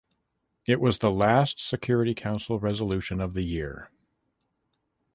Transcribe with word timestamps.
It 0.65 0.81
was 0.81 0.97
the 0.97 1.11
last 1.11 1.59
Security 1.59 2.15
Council 2.15 2.57
resolution 2.59 3.21
of 3.21 3.35
the 3.35 3.43
year. 3.43 3.91